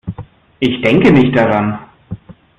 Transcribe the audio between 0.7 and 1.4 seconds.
denke nicht